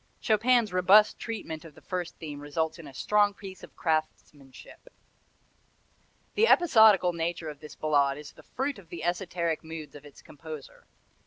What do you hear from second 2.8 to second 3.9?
a strong piece of